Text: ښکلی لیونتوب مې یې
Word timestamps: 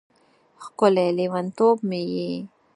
ښکلی 0.63 1.07
لیونتوب 1.17 1.77
مې 1.89 2.01
یې 2.15 2.31